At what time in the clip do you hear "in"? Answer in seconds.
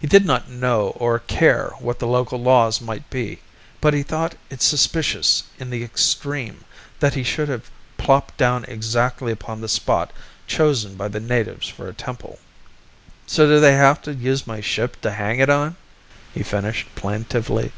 5.56-5.70